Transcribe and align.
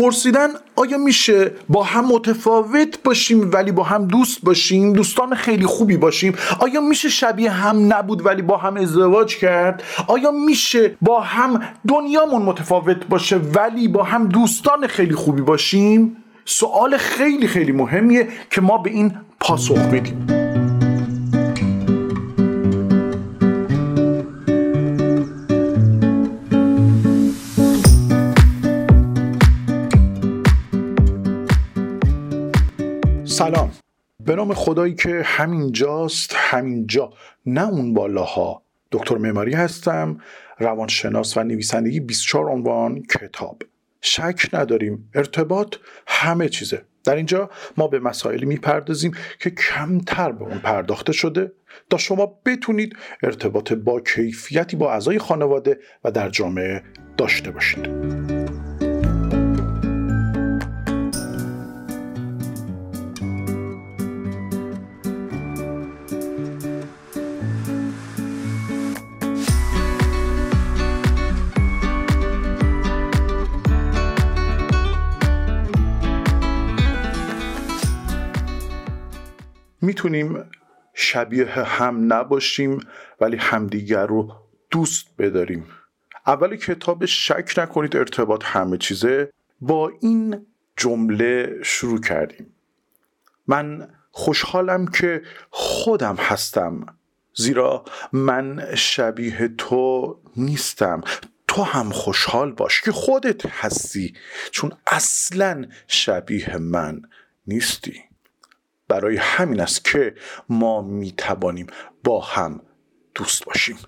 پرسیدن 0.00 0.48
آیا 0.76 0.98
میشه 0.98 1.50
با 1.68 1.82
هم 1.82 2.04
متفاوت 2.04 3.02
باشیم 3.02 3.50
ولی 3.52 3.72
با 3.72 3.82
هم 3.82 4.06
دوست 4.06 4.40
باشیم 4.42 4.92
دوستان 4.92 5.34
خیلی 5.34 5.66
خوبی 5.66 5.96
باشیم؟ 5.96 6.34
آیا 6.60 6.80
میشه 6.80 7.08
شبیه 7.08 7.50
هم 7.50 7.92
نبود 7.92 8.26
ولی 8.26 8.42
با 8.42 8.56
هم 8.56 8.76
ازدواج 8.76 9.36
کرد؟ 9.36 9.82
آیا 10.06 10.30
میشه 10.30 10.96
با 11.02 11.20
هم 11.20 11.62
دنیامون 11.88 12.42
متفاوت 12.42 13.06
باشه 13.06 13.36
ولی 13.36 13.88
با 13.88 14.02
هم 14.02 14.28
دوستان 14.28 14.86
خیلی 14.86 15.14
خوبی 15.14 15.42
باشیم؟ 15.42 16.16
سوال 16.44 16.96
خیلی 16.96 17.46
خیلی 17.46 17.72
مهمیه 17.72 18.28
که 18.50 18.60
ما 18.60 18.78
به 18.78 18.90
این 18.90 19.14
پاسخ 19.40 19.78
بدیم. 19.78 20.39
سلام. 33.30 33.70
به 34.20 34.36
نام 34.36 34.54
خدایی 34.54 34.94
که 34.94 35.22
همینجاست 35.24 36.32
همینجا. 36.36 37.12
نه 37.46 37.68
اون 37.68 37.94
بالاها. 37.94 38.62
دکتر 38.92 39.16
معماری 39.16 39.54
هستم 39.54 40.18
روانشناس 40.58 41.36
و 41.36 41.42
نویسندگی 41.42 42.00
24 42.00 42.50
عنوان 42.50 43.02
کتاب. 43.02 43.62
شک 44.00 44.48
نداریم 44.52 45.10
ارتباط 45.14 45.76
همه 46.06 46.48
چیزه. 46.48 46.82
در 47.04 47.16
اینجا 47.16 47.50
ما 47.76 47.88
به 47.88 47.98
مسائلی 47.98 48.46
می‌پردازیم 48.46 49.12
که 49.40 49.50
کمتر 49.50 50.32
به 50.32 50.44
اون 50.44 50.58
پرداخته 50.58 51.12
شده. 51.12 51.52
تا 51.90 51.96
شما 51.96 52.38
بتونید 52.46 52.96
ارتباط 53.22 53.72
با 53.72 54.00
کیفیتی 54.00 54.76
با 54.76 54.92
اعضای 54.92 55.18
خانواده 55.18 55.78
و 56.04 56.10
در 56.10 56.28
جامعه 56.28 56.82
داشته 57.16 57.50
باشید. 57.50 58.39
می‌تونیم 79.82 80.50
شبیه 80.94 81.46
هم 81.46 82.12
نباشیم 82.12 82.80
ولی 83.20 83.36
همدیگر 83.36 84.06
رو 84.06 84.32
دوست 84.70 85.06
بداریم. 85.18 85.66
اول 86.26 86.56
کتاب 86.56 87.04
شک 87.04 87.54
نکنید 87.56 87.96
ارتباط 87.96 88.44
همه 88.44 88.78
چیزه 88.78 89.32
با 89.60 89.92
این 90.00 90.46
جمله 90.76 91.58
شروع 91.62 92.00
کردیم. 92.00 92.54
من 93.46 93.88
خوشحالم 94.10 94.86
که 94.86 95.22
خودم 95.50 96.16
هستم 96.16 96.86
زیرا 97.34 97.84
من 98.12 98.74
شبیه 98.74 99.48
تو 99.58 100.16
نیستم. 100.36 101.00
تو 101.48 101.62
هم 101.62 101.90
خوشحال 101.90 102.52
باش 102.52 102.80
که 102.80 102.92
خودت 102.92 103.46
هستی 103.46 104.14
چون 104.50 104.72
اصلا 104.86 105.66
شبیه 105.86 106.56
من 106.56 107.02
نیستی. 107.46 108.09
برای 108.90 109.16
همین 109.16 109.60
است 109.60 109.84
که 109.84 110.14
ما 110.48 110.82
می 110.82 111.12
توانیم 111.12 111.66
با 112.04 112.20
هم 112.20 112.62
دوست 113.14 113.44
باشیم. 113.44 113.78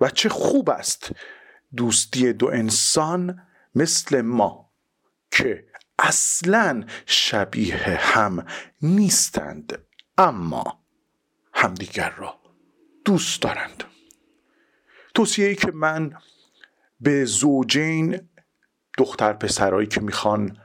و 0.00 0.10
چه 0.10 0.28
خوب 0.28 0.70
است 0.70 1.12
دوستی 1.76 2.32
دو 2.32 2.46
انسان 2.46 3.42
مثل 3.74 4.20
ما 4.20 4.70
که 5.30 5.64
اصلا 5.98 6.84
شبیه 7.06 7.76
هم 8.00 8.46
نیستند 8.82 9.78
اما 10.18 10.84
همدیگر 11.54 12.10
را 12.10 12.34
دوست 13.04 13.42
دارند. 13.42 13.84
توصیه 15.14 15.46
ای 15.48 15.54
که 15.54 15.72
من 15.74 16.12
به 17.00 17.24
زوجین 17.24 18.28
دختر 18.98 19.32
پسرایی 19.32 19.88
که 19.88 20.00
می‌خوان 20.00 20.56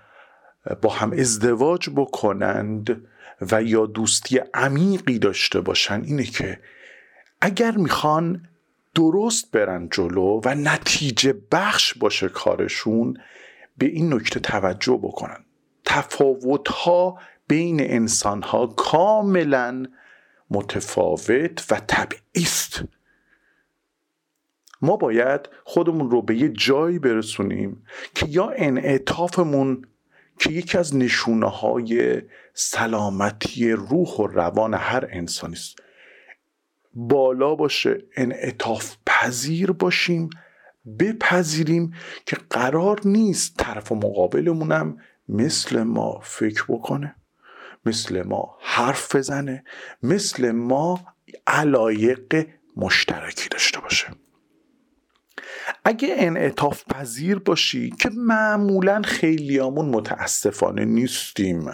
با 0.81 0.90
هم 0.90 1.12
ازدواج 1.12 1.90
بکنند 1.90 3.08
و 3.42 3.64
یا 3.64 3.86
دوستی 3.86 4.40
عمیقی 4.53 5.20
داشته 5.20 5.62
باشن 5.62 6.02
اینه 6.03 6.24
که 6.24 6.59
اگر 7.42 7.72
می‌خوان 7.72 8.48
درست 8.96 9.52
برن 9.52 9.90
جلو 9.92 10.42
و 10.46 10.56
نتیجه 10.56 11.34
بخش 11.52 11.94
باشه 11.94 12.30
کارشون 12.30 13.18
به 13.78 13.86
این 13.86 14.14
نکته 14.14 14.40
توجه 14.40 15.00
بکنن. 15.03 15.46
تفاوت 15.86 16.68
ها 16.68 17.20
بین 17.47 17.81
انسان 17.81 18.42
ها 18.42 18.68
کاملا 18.68 19.86
متفاوت 20.50 21.72
و 21.72 21.81
طبیعی 21.88 22.22
است. 22.36 22.84
ما 24.81 24.97
باید 24.97 25.50
خودمون 25.64 26.09
رو 26.09 26.22
به 26.22 26.38
یه 26.38 26.50
جایی 26.50 27.00
برسونیم 27.00 27.84
که 28.16 28.26
یا 28.30 28.50
انعطافمون 28.56 29.86
که 30.40 30.52
یکی 30.52 30.78
از 30.78 30.96
نشونه 30.96 31.50
های 31.50 32.22
سلامتی 32.53 33.72
روح 33.72 34.09
و 34.09 34.28
روان 34.28 34.74
هر 34.74 35.08
انسانی 35.12 35.53
است. 35.53 35.80
بالا 36.94 37.56
باشه 37.56 38.03
انعطاف 38.16 38.96
پذیر 39.06 39.72
باشیم 39.72 40.30
بپذیریم 41.00 41.94
که 42.26 42.38
قرار 42.50 43.02
نیست 43.06 43.58
طرف 43.58 43.92
مقابلمونم 43.92 44.97
مثل 45.30 45.84
ما 45.84 46.20
فکر 46.24 46.66
بکنه 46.68 47.16
مثل 47.86 48.24
ما 48.24 48.58
حرف 48.62 49.16
بزنه 49.16 49.64
مثل 50.03 50.52
ما 50.52 51.06
علایق 51.47 52.47
مشترکی 52.78 53.50
داشته 53.50 53.80
باشه. 53.80 54.08
اگه 55.85 56.09
انعطاف 56.11 56.83
پذیر 56.85 57.39
باشی 57.39 57.89
که 57.89 58.09
معمولا 58.17 59.01
خیلیامون 59.01 59.89
متاسفانه 59.89 60.85
نیستیم. 60.85 61.69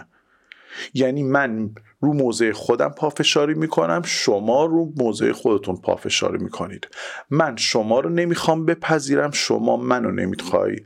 یعنی 0.94 1.22
من 1.22 1.70
رو 2.00 2.12
موضع 2.12 2.52
خودم 2.52 2.88
پافشاری 2.88 3.54
می‌کنم 3.54 4.02
شما 4.04 4.64
رو 4.64 4.92
موضع 4.96 5.32
خودتون 5.32 5.76
پافشاری 5.76 6.38
می‌کنید. 6.38 6.88
من 7.30 7.56
شما 7.56 8.00
رو 8.00 8.10
نمی‌خوام 8.10 8.66
بپذیرم 8.66 9.30
شما 9.30 9.76
منو 9.76 10.10
نمی‌خوای 10.10 10.76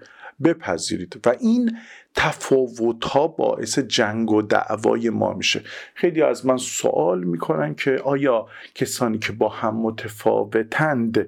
بپذیرید. 0.45 1.21
و 1.27 1.35
این 1.41 1.79
تفاوت 2.15 3.05
ها 3.05 3.29
باعث 3.29 3.79
جنگ 3.79 4.31
و 4.31 4.43
دعوای 4.43 5.11
ما 5.11 5.35
میشه. 5.35 5.63
خیلی 5.95 6.23
از 6.23 6.47
من 6.47 6.57
سوال 6.57 7.25
می‌کنن 7.25 7.75
که 7.75 8.01
آیا 8.05 8.47
کسانی 8.75 9.19
که 9.19 9.33
با 9.33 9.49
هم 9.49 9.77
متفاوتند 9.77 11.27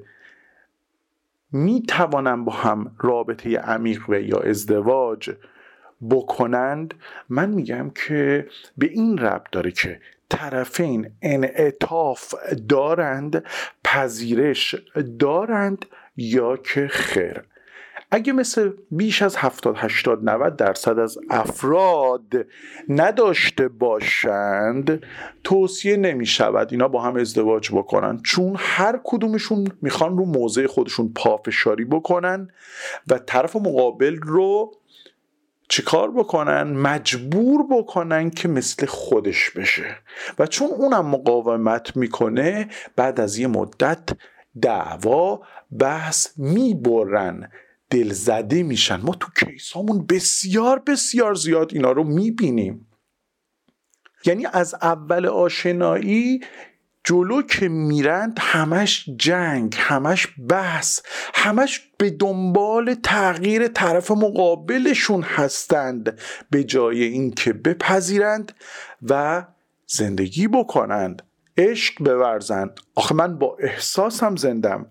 می 1.52 1.82
توانم 1.82 2.44
با 2.44 2.52
هم 2.52 2.96
رابطه 2.98 3.58
عمیق 3.58 4.10
و 4.10 4.14
یا 4.14 4.38
ازدواج 4.38 5.30
بکنند؟ 6.10 6.94
من 7.28 7.50
میگم 7.50 7.90
که 7.90 8.48
به 8.78 8.86
این 8.86 9.18
ربط 9.18 9.50
داره 9.52 9.70
که 9.70 10.00
طرفین 10.28 11.10
انعطاف 11.22 12.34
دارند 12.68 13.44
پذیرش 13.84 14.76
دارند 15.18 15.86
یا 16.16 16.56
که 16.56 16.88
خیر. 16.88 17.42
اگه 18.10 18.32
مثل 18.32 18.70
بیش 18.90 19.22
از 19.22 19.36
70 19.36 19.74
80 19.78 20.24
90 20.24 20.56
درصد 20.56 20.98
از 20.98 21.18
افراد 21.30 22.46
نداشته 22.88 23.68
باشند 23.68 25.02
توصیه 25.44 25.96
نمی 25.96 26.26
شود 26.26 26.68
اینا 26.70 26.88
با 26.88 27.02
هم 27.02 27.16
ازدواج 27.16 27.70
بکنن. 27.72 28.20
چون 28.22 28.56
هر 28.58 29.00
کدومشون 29.04 29.68
می‌خوان 29.82 30.18
رو 30.18 30.24
موضع 30.24 30.66
خودشون 30.66 31.12
پافشاری 31.14 31.84
بکنن 31.84 32.50
و 33.08 33.18
طرف 33.18 33.56
مقابل 33.56 34.16
رو 34.16 34.72
چیکار 35.68 36.10
بکنن؟ 36.10 36.62
مجبور 36.62 37.66
بکنن 37.70 38.30
که 38.30 38.48
مثل 38.48 38.86
خودش 38.86 39.50
بشه. 39.50 39.96
و 40.38 40.46
چون 40.46 40.68
اونم 40.68 41.06
مقاومت 41.06 41.96
می‌کنه 41.96 42.68
بعد 42.96 43.20
از 43.20 43.38
یه 43.38 43.46
مدت 43.46 44.08
دعوا 44.62 45.40
بحث 45.78 46.28
می‌برن. 46.36 47.50
دلزده 47.90 48.62
میشن. 48.62 49.00
ما 49.00 49.14
تو 49.14 49.28
کیسامون 49.40 50.06
بسیار 50.06 50.78
بسیار 50.78 51.34
زیاد 51.34 51.74
اینا 51.74 51.92
رو 51.92 52.04
می‌بینیم. 52.04 52.86
یعنی 54.24 54.46
از 54.52 54.74
اول 54.74 55.26
آشنایی 55.26 56.40
جلو 57.04 57.42
که 57.42 57.68
میرند 57.68 58.38
همش 58.40 59.08
جنگ 59.16 59.74
همش 59.78 60.28
بحث 60.48 61.00
همش 61.34 61.90
به 61.98 62.10
دنبال 62.10 62.94
تغییر 62.94 63.68
طرف 63.68 64.10
مقابلشون 64.10 65.22
هستند 65.22 66.18
به 66.50 66.64
جای 66.64 67.02
اینکه 67.02 67.52
بپذیرند 67.52 68.52
و 69.02 69.46
زندگی 69.86 70.48
بکنند. 70.48 71.22
عشق 71.56 71.94
بورزند. 72.04 72.80
آخه 72.94 73.14
من 73.14 73.38
با 73.38 73.56
احساسم 73.60 74.36
زندم. 74.36 74.86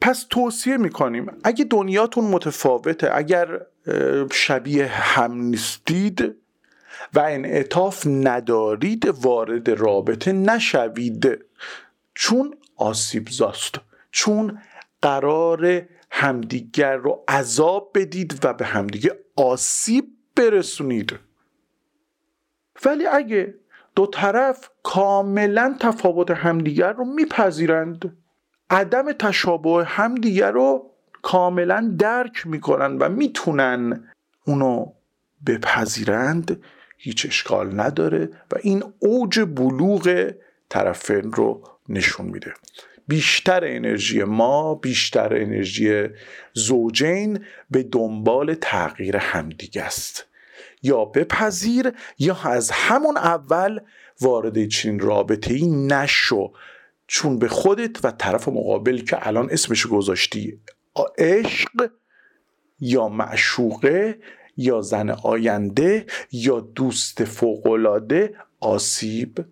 پس 0.00 0.26
توصیه 0.30 0.76
می‌کنیم 0.76 1.32
اگه 1.44 1.64
دنیاتون 1.64 2.24
متفاوته 2.24 3.16
اگر 3.16 3.60
شبیه 4.32 4.86
هم 4.86 5.34
نیستید 5.34 6.34
و 7.14 7.18
انعطاف 7.18 8.06
ندارید 8.06 9.04
وارد 9.06 9.70
رابطه 9.70 10.32
نشوید. 10.32 11.44
چون 12.14 12.54
آسیب 12.76 13.28
زاست. 13.28 13.74
چون 14.10 14.58
قرار 15.02 15.82
همدیگر 16.10 16.96
رو 16.96 17.24
عذاب 17.28 17.90
بدید 17.94 18.40
و 18.42 18.54
به 18.54 18.64
همدیگه 18.64 19.18
آسیب 19.36 20.04
برسونید. 20.36 21.18
ولی 22.84 23.06
اگه 23.06 23.54
دو 23.94 24.06
طرف 24.06 24.70
کاملا 24.82 25.76
تفاوت 25.80 26.30
همدیگر 26.30 26.92
رو 26.92 27.04
میپذیرند 27.04 28.16
عدم 28.70 29.12
تشابه 29.12 29.84
همدیگر 29.84 30.50
رو 30.50 30.90
کاملا 31.22 31.94
درک 31.98 32.46
می‌کنن 32.46 32.98
و 32.98 33.08
می‌تونن 33.08 34.08
اونو 34.44 34.92
بپذیرند. 35.46 36.62
هیچ 36.98 37.26
اشکال 37.26 37.80
نداره 37.80 38.30
و 38.52 38.56
این 38.62 38.84
اوج 38.98 39.40
بلوغ 39.40 40.32
طرفین 40.68 41.32
رو 41.32 41.62
نشون 41.88 42.26
میده. 42.26 42.54
بیشتر 43.08 43.60
انرژی 43.64 44.24
ما 44.24 44.74
بیشتر 44.74 45.34
انرژی 45.34 46.08
زوجین 46.52 47.44
به 47.70 47.82
دنبال 47.82 48.54
تغییر 48.54 49.16
همدیگه 49.16 49.82
است. 49.82 50.24
یا 50.82 51.04
بپذیر 51.04 51.92
یا 52.18 52.36
از 52.44 52.70
همون 52.70 53.16
اول 53.16 53.80
وارد 54.20 54.66
چنین 54.66 54.98
رابطه 54.98 55.54
ای 55.54 55.66
نشو. 55.66 56.52
چون 57.08 57.38
به 57.38 57.48
خودت 57.48 58.04
و 58.04 58.10
طرف 58.10 58.48
مقابل 58.48 58.98
که 58.98 59.26
الان 59.26 59.50
اسمش 59.50 59.86
گذاشتی 59.86 60.60
عشق 61.18 61.90
یا 62.80 63.08
معشوقه 63.08 64.18
یا 64.56 64.80
زن 64.80 65.10
آینده 65.10 66.06
یا 66.32 66.60
دوست 66.60 67.24
فوقالعاده 67.24 68.36
آسیب 68.60 69.44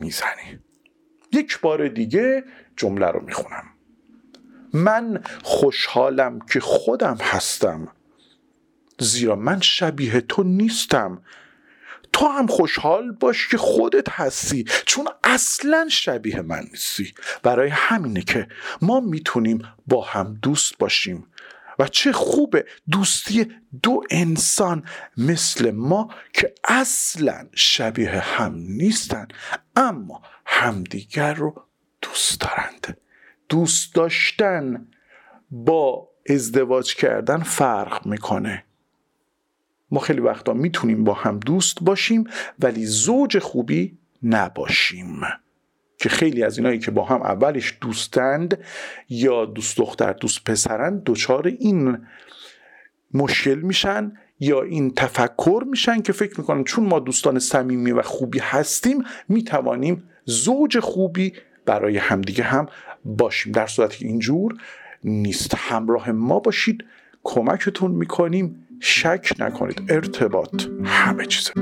می‌زنی. 0.00 0.60
یک 1.32 1.60
بار 1.60 1.88
دیگه 1.88 2.44
جمله 2.76 3.06
رو 3.06 3.20
می‌خونم. 3.24 3.64
من 4.72 5.22
خوشحالم 5.42 6.38
که 6.38 6.60
خودم 6.60 7.16
هستم 7.20 7.88
زیرا 8.98 9.36
من 9.36 9.60
شبیه 9.60 10.20
تو 10.20 10.42
نیستم. 10.42 11.22
تو 12.20 12.26
هم 12.26 12.46
خوشحال 12.46 13.12
باش 13.12 13.48
که 13.48 13.56
خودت 13.56 14.10
هستی 14.10 14.64
چون 14.86 15.08
اصلا 15.24 15.88
شبیه 15.90 16.42
من 16.42 16.64
نیستی. 16.70 17.14
برای 17.42 17.68
همینه 17.68 18.22
که 18.22 18.48
ما 18.82 19.00
می‌تونیم 19.00 19.62
با 19.86 20.04
هم 20.04 20.38
دوست 20.42 20.78
باشیم. 20.78 21.26
و 21.78 21.88
چه 21.88 22.12
خوبه 22.12 22.66
دوستی 22.90 23.52
دو 23.82 24.02
انسان 24.10 24.84
مثل 25.16 25.70
ما 25.70 26.14
که 26.32 26.54
اصلا 26.64 27.48
شبیه 27.54 28.10
هم 28.10 28.54
نیستن 28.54 29.28
اما 29.76 30.22
همدیگر 30.46 31.34
رو 31.34 31.66
دوست 32.02 32.40
دارند. 32.40 32.98
دوست 33.48 33.94
داشتن 33.94 34.88
با 35.50 36.08
ازدواج 36.28 36.94
کردن 36.94 37.42
فرق 37.42 38.06
می‌کنه. 38.06 38.64
ما 39.90 40.00
خیلی 40.00 40.20
وقتا 40.20 40.52
می‌تونیم 40.52 41.04
با 41.04 41.14
هم 41.14 41.38
دوست 41.38 41.78
باشیم 41.80 42.24
ولی 42.58 42.86
زوج 42.86 43.38
خوبی 43.38 43.98
نباشیم. 44.22 45.20
که 45.98 46.08
خیلی 46.08 46.42
از 46.42 46.58
اینایی 46.58 46.78
که 46.78 46.90
با 46.90 47.04
هم 47.04 47.22
اولش 47.22 47.78
دوستند 47.80 48.58
یا 49.08 49.44
دوست 49.44 49.76
دختر 49.76 50.12
دوست 50.12 50.44
پسرند 50.44 51.02
دچار 51.04 51.46
این 51.46 51.98
مشکل 53.14 53.54
میشن 53.54 54.12
یا 54.40 54.62
این 54.62 54.94
تفکر 54.94 55.64
میشن 55.66 56.02
که 56.02 56.12
فکر 56.12 56.40
می‌کنن 56.40 56.64
چون 56.64 56.86
ما 56.86 56.98
دوستان 56.98 57.38
صمیمی 57.38 57.92
و 57.92 58.02
خوبی 58.02 58.38
هستیم 58.38 59.04
می‌توانیم 59.28 60.02
زوج 60.24 60.78
خوبی 60.78 61.32
برای 61.66 61.96
همدیگه 61.96 62.44
هم 62.44 62.66
باشیم. 63.04 63.52
در 63.52 63.66
صورتی 63.66 63.98
که 63.98 64.06
اینجور 64.06 64.54
نیست. 65.04 65.54
همراه 65.56 66.10
ما 66.10 66.38
باشید. 66.38 66.84
کمکتون 67.24 67.90
می‌کنیم. 67.90 68.66
شک 68.80 69.32
نکنید. 69.38 69.82
ارتباط. 69.88 70.62
همه 70.84 71.26
چیزه 71.26 71.52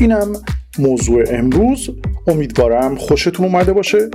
اینم 0.00 0.32
موضوع 0.78 1.24
امروز. 1.30 1.90
امیدوارم 2.26 2.96
خوشتون 2.96 3.46
اومده 3.46 3.72
باشه. 3.72 4.10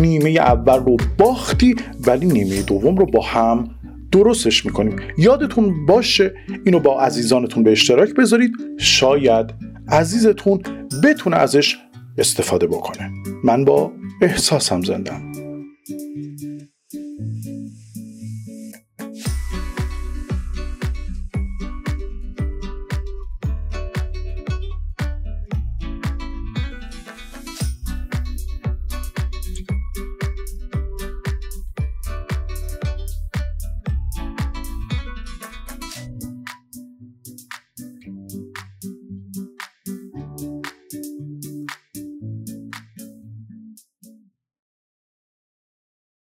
نیمه 0.00 0.30
اول 0.30 0.78
رو 0.78 0.96
باختی 1.18 1.74
ولی 2.06 2.26
نیمه 2.26 2.62
دوم 2.62 2.96
رو 2.96 3.06
با 3.06 3.22
هم 3.22 3.68
درستش 4.12 4.66
می‌کنیم. 4.66 4.96
یادتون 5.18 5.86
باشه 5.86 6.34
اینو 6.66 6.78
با 6.78 7.00
عزیزانتون 7.00 7.62
به 7.62 7.72
اشتراک 7.72 8.14
بذارید. 8.14 8.52
شاید 8.78 9.54
عزیزتون 9.88 10.60
بتونه 11.04 11.36
ازش 11.36 11.78
استفاده 12.18 12.66
بکنه. 12.66 13.10
من 13.44 13.64
با 13.64 13.92
احساسم 14.22 14.82
زندم. 14.82 15.31